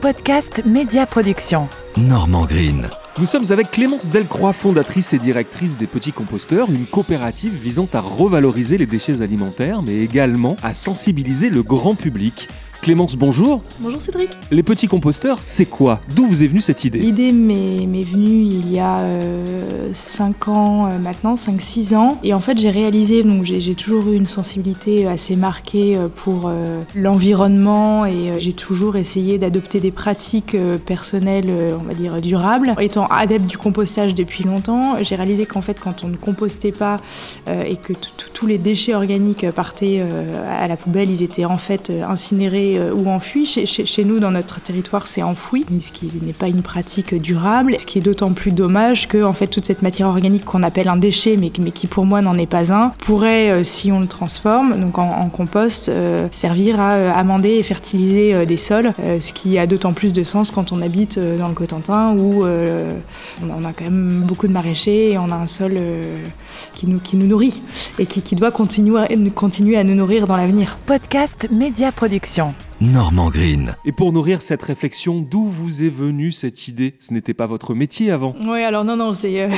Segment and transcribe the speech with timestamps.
[0.00, 1.68] Podcast Média Production.
[1.96, 2.90] Normand Green.
[3.18, 8.00] Nous sommes avec Clémence Delcroix, fondatrice et directrice des Petits Composteurs, une coopérative visant à
[8.00, 12.48] revaloriser les déchets alimentaires, mais également à sensibiliser le grand public.
[12.86, 13.62] Clémence, bonjour.
[13.80, 14.30] Bonjour Cédric.
[14.52, 16.00] Les petits composteurs, c'est quoi?
[16.14, 17.00] D'où vous est venue cette idée?
[17.00, 19.00] L'idée m'est venue il y a
[19.92, 22.16] 5 euh, ans euh, maintenant, 5-6 ans.
[22.22, 26.48] Et en fait, j'ai réalisé, donc j'ai toujours eu une sensibilité assez marquée euh, pour
[26.94, 30.56] l'environnement et j'ai toujours essayé d'adopter des pratiques
[30.86, 31.50] personnelles,
[31.80, 32.76] on va dire, durables.
[32.78, 37.00] Étant adepte du compostage depuis longtemps, j'ai réalisé qu'en fait, quand on ne compostait pas
[37.48, 37.94] et que
[38.32, 40.06] tous les déchets organiques partaient
[40.48, 43.46] à la poubelle, ils étaient en fait incinérés euh, ou enfui.
[43.46, 47.76] Chez, nous, dans notre territoire, c'est enfoui, ce qui n'est pas une pratique durable.
[47.78, 50.88] Ce qui est d'autant plus dommage que en fait, toute cette matière organique qu'on appelle
[50.88, 54.06] un déchet, mais, qui pour moi n'en est pas un, pourrait, euh, si on le
[54.06, 59.66] transforme, donc en, compost, euh, servir à amender et fertiliser des sols, ce qui a
[59.66, 64.22] d'autant plus de sens quand on habite dans le Cotentin où on a quand même
[64.26, 65.78] beaucoup de maraîchers et on a un sol
[66.74, 67.60] qui, nous, qui nous nourrit
[67.98, 70.78] et qui, qui doit continuer, continuer à nous nourrir dans l'avenir.
[70.86, 72.54] Podcast Média Production.
[72.82, 73.74] Normand Green.
[73.86, 76.94] Et pour nourrir cette réflexion, d'où vous est venue cette idée?
[77.00, 79.48] Ce n'était pas votre métier avant Oui, alors non, non, c'est euh,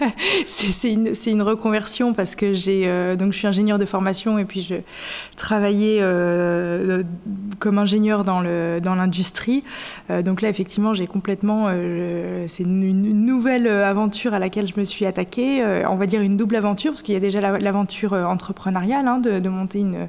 [0.46, 4.44] c'est une, une, reconversion parce que j'ai euh, donc je suis ingénieur de formation et
[4.44, 4.76] puis je
[5.36, 7.02] travaillais euh,
[7.58, 9.64] comme ingénieur dans le dans l'industrie.
[10.24, 11.68] donc là, effectivement, j'ai complètement
[12.46, 15.64] c'est une, nouvelle aventure à laquelle je me suis attaquée.
[15.88, 19.40] on va dire une double aventure parce qu'il y a déjà l'aventure entrepreneuriale hein, de,
[19.40, 20.08] de monter une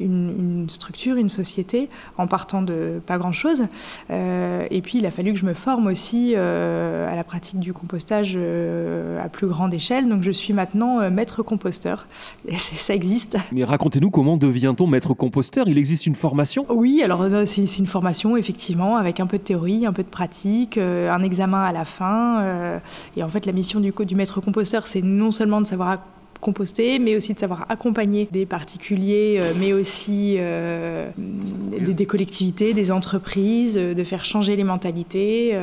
[0.00, 3.64] une, structure, une société, en partant de pas grand-chose.
[4.10, 7.58] Euh, et puis, il a fallu que je me forme aussi euh, à la pratique
[7.58, 10.08] du compostage euh, à plus grande échelle.
[10.08, 12.06] Donc, je suis maintenant maître composteur.
[12.46, 13.36] Et ça existe.
[13.52, 15.68] Mais racontez-nous comment devient-on maître composteur?
[15.68, 16.66] Il existe une formation?
[16.68, 20.78] Oui, alors c'est une formation, effectivement, avec un peu de théorie, un peu de pratique,
[20.78, 22.80] un examen à la fin.
[23.16, 25.98] et en fait, la mission du, du maître composteur, c'est non seulement de savoir
[26.40, 32.90] composter, mais aussi de savoir accompagner des particuliers, euh, mais aussi euh, des, collectivités, des
[32.90, 35.56] entreprises, euh, de faire changer les mentalités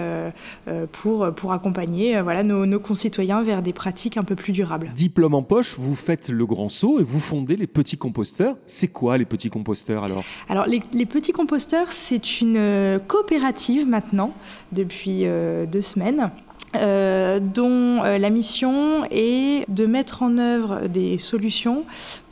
[0.91, 4.91] pour, pour accompagner voilà, nos, concitoyens vers des pratiques un peu plus durables.
[4.95, 8.55] Diplôme en poche, vous faites le grand saut et vous fondez les petits composteurs.
[8.67, 10.23] C'est quoi les petits composteurs alors?
[10.49, 14.33] Alors les, les, petits composteurs, c'est une coopérative maintenant
[14.71, 15.25] depuis
[15.71, 16.31] deux semaines
[16.75, 17.69] euh, dont
[18.03, 21.85] euh, la mission est de mettre en œuvre des solutions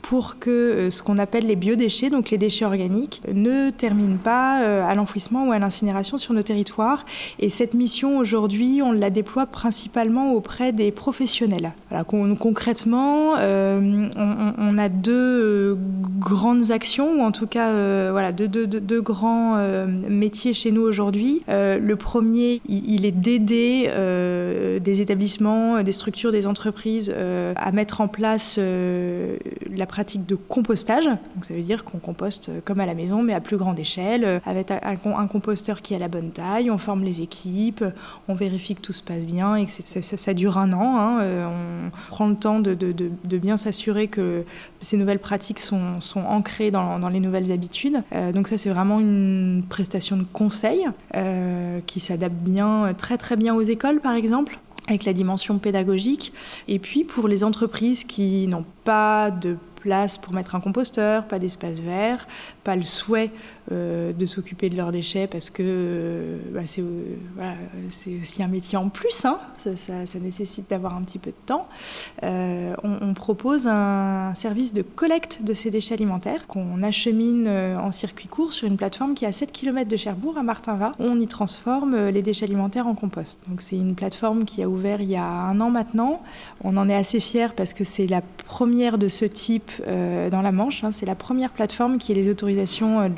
[0.08, 4.62] pour que euh, ce qu'on appelle les biodéchets, donc les déchets organiques, ne terminent pas
[4.62, 7.04] euh, à l'enfouissement ou à l'incinération sur nos territoires.
[7.40, 11.72] Et cette mission, aujourd'hui, on la déploie principalement auprès des professionnels.
[12.38, 15.76] Concrètement, euh, on, a deux
[16.20, 19.56] grandes actions, ou en tout cas, voilà, deux, grands
[20.08, 21.42] métiers chez nous aujourd'hui.
[21.48, 23.90] le premier, il, est d'aider
[24.80, 27.12] des établissements, des structures, des entreprises
[27.56, 31.06] à mettre en place la pratique de compostage.
[31.06, 34.24] Donc ça veut dire qu'on composte comme à la maison, mais à plus grande échelle,
[34.26, 36.70] euh, avec un, composteur qui a la bonne taille.
[36.70, 37.82] On forme les équipes,
[38.28, 40.98] on vérifie que tout se passe bien et que ça, dure un an.
[40.98, 41.20] Hein.
[41.22, 42.74] Euh, on prend le temps de,
[43.38, 44.44] bien s'assurer que
[44.82, 48.02] ces nouvelles pratiques sont, ancrées dans, les nouvelles habitudes.
[48.12, 50.86] Euh, donc ça, c'est vraiment une prestation de conseil
[51.86, 54.58] qui s'adapte bien, très très bien aux écoles, par exemple
[54.88, 56.32] avec la dimension pédagogique.
[56.68, 61.38] Et puis pour les entreprises qui n'ont pas de place pour mettre un composteur, pas
[61.38, 62.26] d'espace vert,
[62.64, 63.30] pas le souhait
[63.72, 66.84] euh, de s'occuper de leurs déchets parce que euh, bah, c'est
[67.34, 67.54] voilà,
[68.20, 69.38] aussi un métier en plus, hein.
[69.58, 71.68] ça, nécessite d'avoir un petit peu de temps.
[72.22, 78.28] Euh, on, propose un service de collecte de ces déchets alimentaires qu'on achemine en circuit
[78.28, 80.92] court sur une plateforme qui est à 7 km de Cherbourg, à Martinva.
[80.98, 83.40] On y transforme les déchets alimentaires en compost.
[83.58, 86.22] C'est une plateforme qui a ouvert il y a un an maintenant.
[86.62, 90.40] On en est assez fiers parce que c'est la première de ce type euh, dans
[90.40, 90.84] la Manche.
[90.84, 90.92] Hein.
[90.92, 93.08] c'est la première plateforme qui ait les autorisations euh,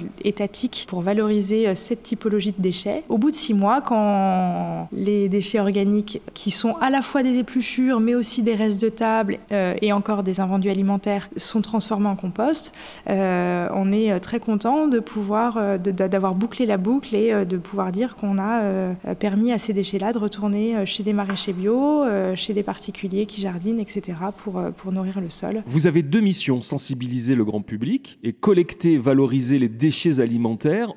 [0.86, 3.02] pour valoriser euh, cette typologie de déchets.
[3.08, 7.38] Au bout de six mois, quand les déchets organiques, qui sont à la fois des
[7.38, 12.16] épluchures, mais aussi des restes de table et encore des invendus alimentaires, sont transformés en
[12.16, 12.72] compost,
[13.06, 18.38] on est très content de pouvoir d'avoir bouclé la boucle et de pouvoir dire qu'on
[18.38, 22.04] a permis à ces déchets-là de retourner chez des maraîchers bio,
[22.34, 25.62] chez des particuliers qui jardinent, etc., pour, pour nourrir le sol.
[25.66, 30.27] Vous avez deux missions sensibiliser le grand public et collecter, valoriser les déchets alimentaires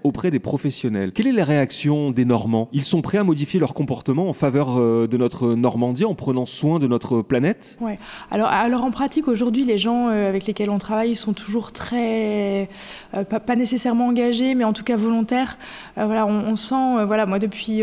[0.03, 1.11] auprès des professionnels.
[1.11, 2.69] Quelle est la réaction des Normands?
[2.73, 6.45] Ils sont prêts à modifier leur comportement en faveur euh, de notre Normandie en prenant
[6.45, 7.77] soin de notre planète?
[7.81, 7.97] Ouais.
[8.29, 12.69] Alors, en pratique, aujourd'hui, les gens euh, avec lesquels on travaille sont toujours très,
[13.13, 15.57] euh, pas, nécessairement engagés, mais en tout cas volontaires.
[15.95, 17.81] Voilà, on, sent, voilà, moi depuis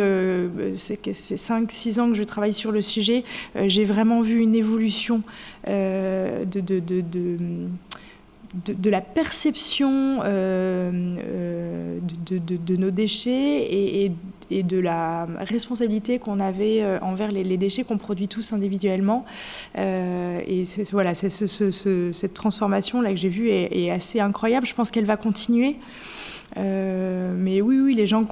[0.77, 3.25] c'est 5-6 ans que je travaille sur le sujet,
[3.67, 5.23] j'ai vraiment vu une évolution
[5.67, 6.61] de
[8.65, 14.13] de, de la perception euh, euh, de, de, de, nos déchets et,
[14.51, 19.25] et, de la responsabilité qu'on avait euh, envers les, les déchets qu'on produit tous individuellement.
[19.77, 24.67] Euh, et voilà, ce, ce, ce, cette transformation-là que j'ai vue est, assez incroyable.
[24.67, 25.77] Je pense qu'elle va continuer.
[26.57, 28.25] Euh, mais oui, oui, les gens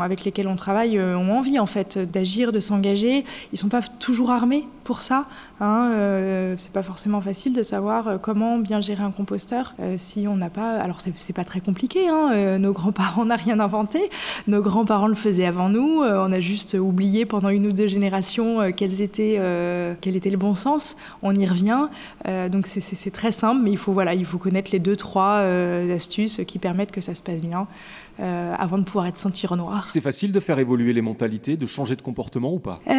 [0.00, 3.24] avec lesquels on travaille euh, ont envie en fait d'agir, de s'engager.
[3.52, 5.26] Ils sont pas toujours armés pour ça.
[5.60, 5.92] Hein.
[5.94, 10.36] Euh, c'est pas forcément facile de savoir euh, comment bien gérer un composteur si on
[10.36, 10.80] n'a pas.
[10.80, 12.08] Alors c'est pas très compliqué.
[12.08, 12.58] Hein.
[12.58, 14.10] Nos grands-parents n'ont rien inventé.
[14.46, 16.02] Nos grands-parents le faisaient avant nous.
[16.02, 20.96] On a juste oublié pendant une ou deux générations quel était le bon sens.
[21.22, 21.88] On y revient.
[22.50, 25.38] donc c'est très simple, mais il faut voilà, il faut connaître les deux trois
[25.94, 27.66] astuces qui permettent que ça se passe bien.
[28.20, 29.86] Euh, avant de pouvoir être ceinture noire.
[29.86, 32.80] C'est facile de faire évoluer les mentalités, de changer de comportement ou pas?
[32.86, 32.92] Euh,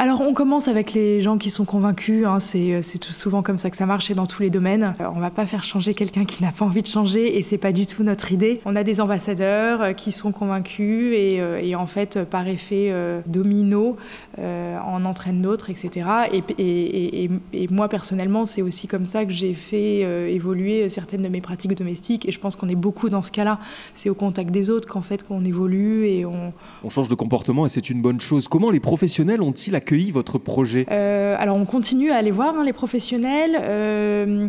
[0.00, 3.68] Alors on commence avec les gens qui sont convaincus, hein, c'est tout souvent comme ça
[3.68, 4.94] que ça marche et dans tous les domaines.
[5.00, 7.58] Euh, on va pas faire changer quelqu'un qui n'a pas envie de changer et c'est
[7.58, 8.60] pas du tout notre idée.
[8.64, 13.22] On a des ambassadeurs euh, qui sont convaincus et, euh, en fait par effet euh,
[13.26, 13.96] domino
[14.36, 16.06] en entraînent d'autres, etc.
[16.32, 20.02] Et, moi personnellement c'est aussi comme ça que j'ai fait
[20.32, 23.58] évoluer certaines de mes pratiques domestiques et je pense qu'on est beaucoup dans ce cas-là.
[23.94, 26.52] C'est au contact des autres qu'en fait qu'on évolue et on...
[26.84, 28.46] On change de comportement et c'est une bonne chose.
[28.46, 29.74] Comment les professionnels ont-ils
[30.12, 30.86] votre projet?
[30.90, 33.58] Euh, Alors on continue à aller voir hein, les professionnels.
[33.60, 34.46] Euh,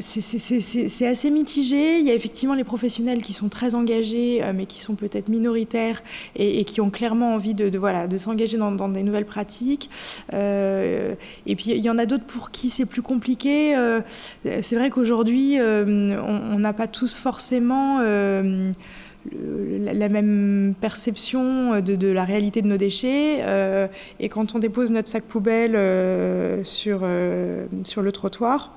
[0.00, 1.98] c'est assez mitigé.
[1.98, 5.28] Il y a effectivement les professionnels qui sont très engagés, euh, mais qui sont peut-être
[5.28, 6.02] minoritaires
[6.34, 9.88] et, qui ont clairement envie de, voilà, de s'engager dans, des nouvelles pratiques.
[10.32, 13.74] Et puis il y en a d'autres pour qui c'est plus compliqué.
[14.44, 18.00] C'est vrai qu'aujourd'hui, on n'a pas tous forcément
[19.30, 23.38] la même perception de, la réalité de nos déchets.
[23.42, 23.88] Euh,
[24.20, 28.72] et quand on dépose notre sac poubelle euh, euh, sur le trottoir,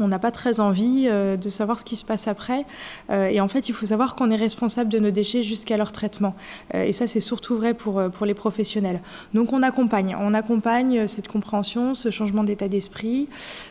[0.00, 2.64] on n'a pas très envie euh, de savoir ce qui se passe après.
[3.10, 5.92] Euh, et en fait, il faut savoir qu'on est responsable de nos déchets jusqu'à leur
[5.92, 6.34] traitement.
[6.74, 9.00] Euh, et ça, c'est surtout vrai pour, pour les professionnels.
[9.32, 10.16] Donc, on accompagne.
[10.20, 13.28] On accompagne cette compréhension, ce changement d'état d'esprit.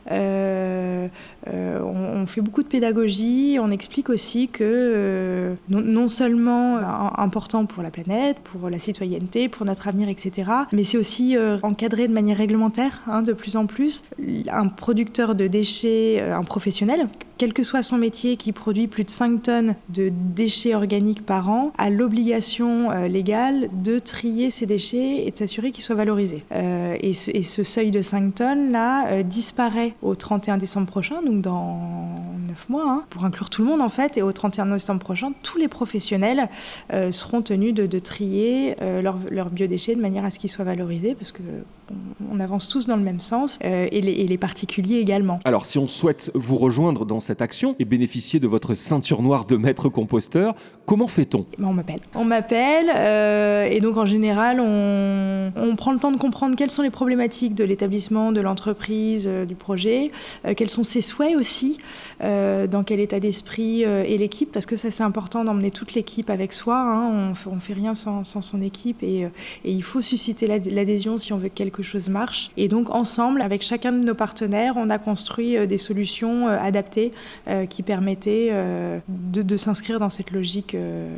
[0.10, 1.10] On,
[2.26, 3.58] fait beaucoup de pédagogie.
[3.62, 6.78] On explique aussi que non, non, seulement
[7.18, 12.08] important pour la planète, pour la citoyenneté, pour notre avenir, etc., mais c'est aussi encadré
[12.08, 14.06] de manière réglementaire, hein, de plus en plus.
[14.50, 17.08] Un producteur de déchets un professionnel,
[17.38, 21.50] quel que soit son métier, qui produit plus de 5 tonnes de déchets organiques par
[21.50, 26.44] an, a l'obligation euh, légale de trier ces déchets et de s'assurer qu'ils soient valorisés.
[26.52, 31.42] Euh, et, ce, seuil de 5 tonnes, là, euh, disparaît au 31 décembre prochain, donc
[31.42, 31.80] dans
[32.48, 35.32] 9 mois, hein, pour inclure tout le monde en fait, et au 31 décembre prochain,
[35.42, 36.50] tous les professionnels
[36.94, 41.16] euh, seront tenus de, trier leurs leur biodéchets de manière à ce qu'ils soient valorisés,
[41.16, 41.42] parce que
[42.32, 45.40] on, avance tous dans le même sens, euh, et les, et, les, particuliers également.
[45.46, 49.46] Alors si on souhaite vous rejoindre dans cette action et bénéficier de votre ceinture noire
[49.46, 51.46] de maître composteur, comment fait-on?
[51.62, 52.00] On m'appelle.
[52.16, 56.72] On m'appelle euh, et donc en général on, on, prend le temps de comprendre quelles
[56.72, 60.12] sont les problématiques de l'établissement, de l'entreprise, euh, du projet,
[60.58, 61.78] quels sont ses souhaits aussi,
[62.20, 66.54] dans quel état d'esprit est l'équipe, parce que ça c'est important d'emmener toute l'équipe avec
[66.54, 69.22] soi, hein, on, on fait rien sans, sans son équipe et,
[69.64, 72.52] et, il faut susciter l'adhésion si on veut que chose marche.
[72.58, 77.14] Et donc ensemble, avec chacun de nos partenaires, on a construit des solutions adaptées
[77.70, 78.52] qui permettaient
[79.08, 81.16] de, s'inscrire dans cette logique euh,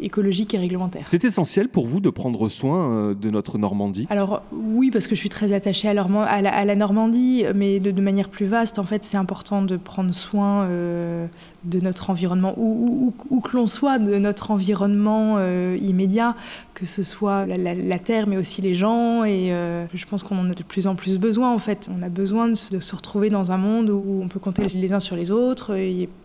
[0.00, 1.04] écologique et réglementaire.
[1.06, 4.06] C'est essentiel pour vous de prendre soin euh, de notre Normandie?
[4.10, 7.80] Alors oui, parce que je suis très attachée à, à, la, à la, Normandie, mais
[7.80, 11.26] de, de, manière plus vaste, en fait, c'est important de prendre soin euh,
[11.64, 16.36] de notre environnement, où, où, où que l'on soit, de notre environnement euh, immédiat,
[16.74, 20.22] que ce soit la, la, la, terre, mais aussi les gens, et euh, je pense
[20.22, 21.88] qu'on en a de plus en plus besoin, en fait.
[21.96, 24.92] On a besoin de, de, se retrouver dans un monde où on peut compter les
[24.92, 25.74] uns sur les autres,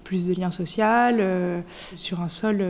[0.03, 1.61] plus de liens sociaux, euh,
[1.95, 2.63] sur un sol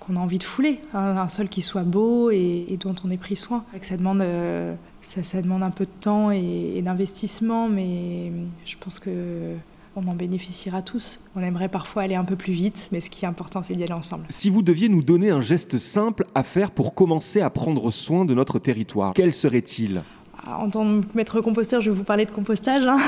[0.00, 3.16] qu'on a envie de fouler, hein, un sol qui soit beau et, dont on ait
[3.16, 3.64] pris soin.
[3.82, 8.32] Ça demande, euh, ça, demande un peu de temps et, et d'investissement, mais
[8.64, 9.54] je pense que
[9.96, 11.20] on en bénéficiera tous.
[11.36, 13.84] On aimerait parfois aller un peu plus vite, mais ce qui est important, c'est d'y
[13.84, 14.26] aller ensemble.
[14.28, 18.24] Si vous deviez nous donner un geste simple à faire pour commencer à prendre soin
[18.24, 20.02] de notre territoire, quel serait-il?
[20.46, 22.84] En tant que maître composteur, je vais vous parler de compostage.
[22.86, 22.98] Hein.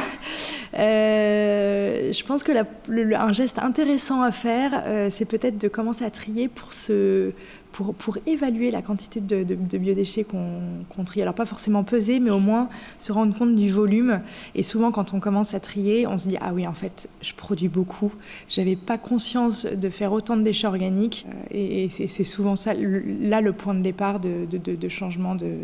[0.78, 2.52] Euh, je pense que
[3.14, 8.82] un geste intéressant à faire, euh, c'est peut-être de commencer à trier pour, évaluer la
[8.82, 11.22] quantité de, biodéchets qu'on qu trie.
[11.22, 14.20] Alors pas forcément peser, mais au moins se rendre compte du volume.
[14.54, 17.32] Et souvent, quand on commence à trier, on se dit ah oui, en fait, je
[17.32, 18.12] produis beaucoup.
[18.50, 21.26] J'avais pas conscience de faire autant de déchets organiques.
[21.28, 25.56] Euh, et, et c'est souvent ça, là, le point de départ de, de changement de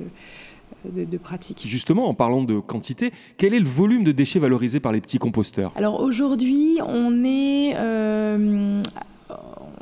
[0.84, 1.62] de, de pratique.
[1.64, 5.18] Justement, en parlant de quantité, quel est le volume de déchets valorisés par les petits
[5.18, 5.72] composteurs?
[5.76, 7.74] Alors aujourd'hui, on est...
[7.76, 8.82] Euh,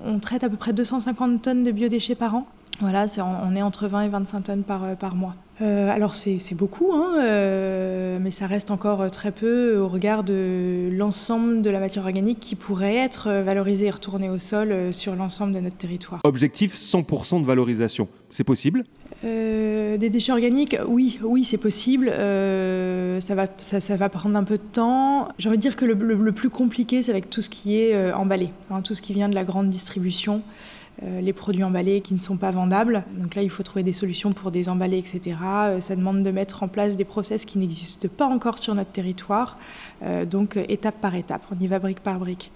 [0.03, 2.47] on traite à peu près 250 tonnes de biodéchets par an.
[2.81, 5.37] Voilà, est, on est entre 20 et 25 tonnes par, par mois.
[5.61, 10.89] Euh, alors c'est beaucoup, hein, euh, mais ça reste encore très peu au regard de
[10.91, 15.15] l'ensemble de la matière organique qui pourrait être valorisée et retournée au sol euh, sur
[15.15, 16.21] l'ensemble de notre territoire.
[16.25, 18.85] Objectif 100% de valorisation, c'est possible?
[19.23, 22.09] Euh, des déchets organiques, oui, oui, c'est possible.
[22.09, 25.29] Euh, ça, va, ça, ça, va prendre un peu de temps.
[25.39, 27.77] J'ai envie de dire que le, le, le plus compliqué, c'est avec tout ce qui
[27.79, 31.65] est euh, emballé, hein, tout ce qui vient de la grande distribution, euh, les produits
[31.65, 33.05] emballés qui ne sont pas vendables.
[33.17, 35.37] Donc là, il faut trouver des solutions pour désemballer, etc.
[35.45, 38.93] Euh, ça demande de mettre en place des process qui n'existent pas encore sur notre
[38.93, 39.59] territoire.
[40.03, 42.51] Euh, donc étape par étape, on y va brique par brique.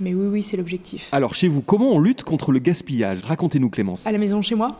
[0.00, 1.08] Mais oui, oui, c'est l'objectif.
[1.12, 3.20] Alors chez vous, comment on lutte contre le gaspillage?
[3.22, 4.06] Racontez-nous Clémence.
[4.06, 4.78] À la maison chez moi?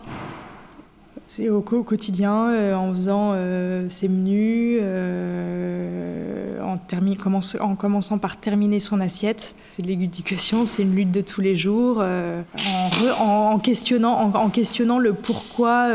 [1.29, 6.79] C'est au, quotidien, euh, en faisant euh, ses menus, euh, en,
[7.17, 9.57] commence, en, commençant par terminer son assiette.
[9.67, 12.03] C'est de l'éducation, c'est une lutte de tous les jours,
[13.19, 15.89] en, questionnant, en, questionnant le pourquoi,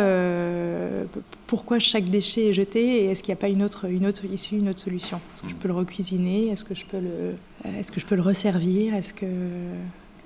[1.47, 4.25] pourquoi chaque déchet est jeté et est-ce qu'il n'y a pas une autre, une autre
[4.25, 5.21] issue, une autre solution.
[5.33, 6.49] Est-ce que je peux le recuisiner?
[6.49, 7.35] Est-ce que je peux le,
[7.79, 8.93] est-ce que je peux le resservir?
[8.93, 9.25] Est-ce que,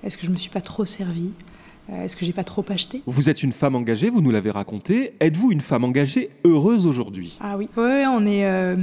[0.04, 1.32] est-ce que je ne me suis pas trop servi?
[1.92, 3.04] Est-ce que j'ai pas trop acheté?
[3.06, 5.14] Vous êtes une femme engagée, vous nous l'avez raconté.
[5.20, 7.38] Êtes-vous une femme engagée heureuse aujourd'hui?
[7.40, 8.46] Ah oui, ouais, on est.
[8.46, 8.76] Euh,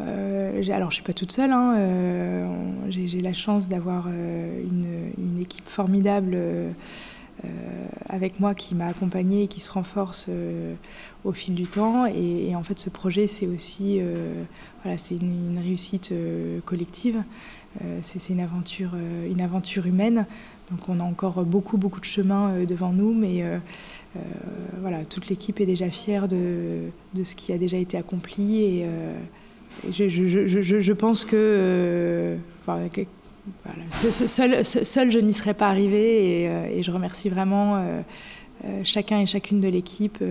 [0.00, 1.52] euh, alors, je suis pas toute seule.
[1.52, 2.46] Hein, euh,
[2.90, 6.36] j'ai la chance d'avoir une, une, équipe formidable
[8.08, 10.28] avec moi qui m'a accompagnée et qui se renforce
[11.24, 12.06] au fil du temps.
[12.06, 14.00] Et, et en fait, ce projet, c'est aussi,
[14.82, 16.12] voilà, c'est une, une, réussite
[16.66, 17.22] collective.
[18.02, 18.90] c'est une aventure,
[19.28, 20.26] une aventure humaine.
[20.72, 23.58] Donc on a encore beaucoup, beaucoup de chemin euh, devant nous, mais euh,
[24.16, 24.20] euh,
[24.80, 26.88] voilà, toute l'équipe est déjà fière de,
[27.22, 28.62] ce qui a déjà été accompli.
[28.62, 28.86] Et,
[29.90, 32.36] je, pense que,
[33.90, 36.44] seul, je n'y serais pas arrivé
[36.78, 38.02] et, je remercie vraiment
[38.84, 40.22] chacun et chacune de l'équipe.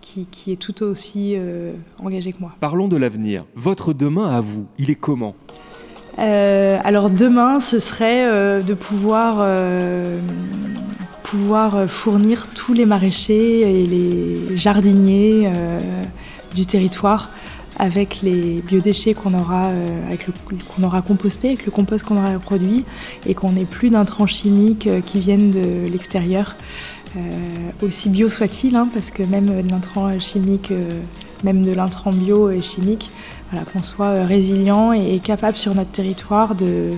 [0.00, 2.54] Qui, est tout aussi euh, engagé que moi.
[2.60, 3.44] Parlons de l'avenir.
[3.54, 5.34] Votre demain à vous, il est comment?
[6.18, 10.20] Alors demain, ce serait euh, de pouvoir, euh,
[11.22, 15.80] pouvoir fournir tous les maraîchers et les jardiniers euh,
[16.54, 17.30] du territoire
[17.78, 19.70] avec les biodéchets qu'on aura,
[20.82, 22.84] aura compostés, avec le compost qu'on aura produit,
[23.24, 26.56] et qu'on n'ait plus d'intrants chimiques qui viennent de l'extérieur.
[27.80, 30.72] aussi bio soit-il, hein, parce que même de l'intrant chimique,
[31.44, 33.10] même de l'intrant bio et chimique,
[33.50, 36.92] voilà, qu'on soit résilient et, capable sur notre territoire euh,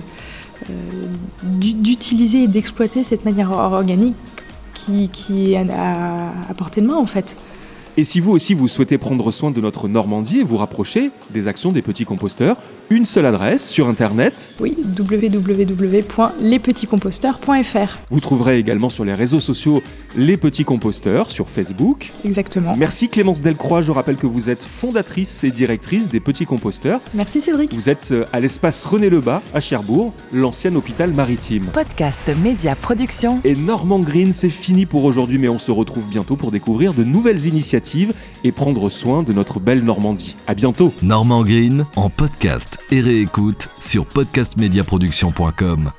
[1.43, 4.15] d'utiliser et d'exploiter cette manière organique
[4.73, 7.35] qui, qui est à, à portée de main en fait.
[7.97, 11.47] Et si vous aussi vous souhaitez prendre soin de notre Normandie et vous rapprocher des
[11.47, 12.57] actions des petits composteurs,
[12.91, 14.53] une seule adresse sur internet.
[14.59, 17.97] Oui, www.lespetitscomposteurs.fr.
[18.09, 19.81] Vous trouverez également sur les réseaux sociaux
[20.17, 22.11] Les Petits Composteurs sur Facebook.
[22.25, 22.75] Exactement.
[22.75, 26.99] Merci Clémence Delcroix, je rappelle que vous êtes fondatrice et directrice des Petits Composteurs.
[27.13, 27.73] Merci Cédric.
[27.73, 31.67] Vous êtes à l'espace René Lebas à Cherbourg, l'ancien hôpital maritime.
[31.73, 33.39] Podcast Média Production.
[33.45, 37.05] Et Normand Green, c'est fini pour aujourd'hui, mais on se retrouve bientôt pour découvrir de
[37.05, 38.11] nouvelles initiatives
[38.43, 40.35] et prendre soin de notre belle Normandie.
[40.45, 40.91] À bientôt.
[41.01, 45.91] Normand Green en podcast et réécoute sur podcastmediaproduction.com.